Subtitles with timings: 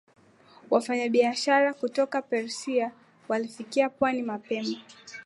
[0.69, 2.91] Wafanyabiashara kutoka Persia
[3.29, 4.77] walifikia pwani mapema